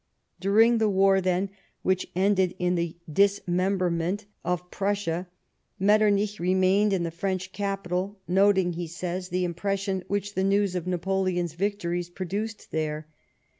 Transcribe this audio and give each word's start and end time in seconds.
During 0.39 0.79
the 0.79 0.89
war, 0.89 1.21
then, 1.21 1.51
which 1.83 2.07
ended 2.15 2.55
in 2.57 2.73
the 2.73 2.97
dismemberment 3.07 4.25
of 4.43 4.57
22 4.57 4.57
LIFE 4.57 4.57
OF 4.57 4.59
PBINCE 4.59 4.67
METTEBNICE. 4.67 4.77
Prussia, 4.79 5.27
Metternicli 5.79 6.39
remained 6.39 6.93
in 6.93 7.03
the 7.03 7.11
French 7.11 7.51
capital, 7.51 8.17
noting, 8.27 8.73
he 8.73 8.87
says, 8.87 9.29
the 9.29 9.45
impression 9.45 10.03
which 10.07 10.33
the 10.33 10.43
news 10.43 10.73
of 10.73 10.87
Napoleon's 10.87 11.53
victories 11.53 12.09
produced 12.09 12.71
there. 12.71 13.05